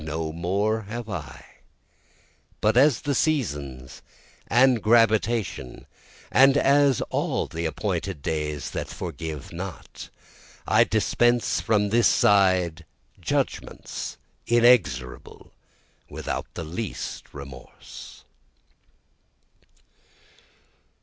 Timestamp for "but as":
2.59-3.01